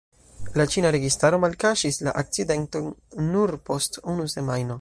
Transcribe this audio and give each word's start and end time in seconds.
La 0.59 0.65
ĉina 0.75 0.91
registaro 0.95 1.39
malkaŝis 1.43 2.01
la 2.09 2.15
akcidenton 2.23 2.91
nur 3.31 3.57
post 3.71 4.05
unu 4.15 4.31
semajno. 4.39 4.79